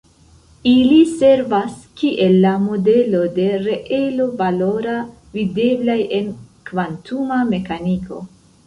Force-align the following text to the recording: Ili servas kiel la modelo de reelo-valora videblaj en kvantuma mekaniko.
Ili 0.69 0.95
servas 1.17 1.75
kiel 1.99 2.33
la 2.47 2.55
modelo 2.63 3.21
de 3.37 3.47
reelo-valora 3.67 4.99
videblaj 5.39 6.01
en 6.23 6.37
kvantuma 6.73 7.43
mekaniko. 7.57 8.25